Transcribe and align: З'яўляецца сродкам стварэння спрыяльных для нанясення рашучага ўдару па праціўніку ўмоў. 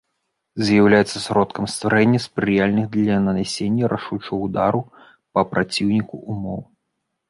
З'яўляецца 0.69 1.17
сродкам 1.25 1.67
стварэння 1.73 2.23
спрыяльных 2.25 2.85
для 2.97 3.21
нанясення 3.29 3.93
рашучага 3.95 4.43
ўдару 4.49 4.85
па 5.33 5.49
праціўніку 5.57 6.15
ўмоў. 6.31 6.61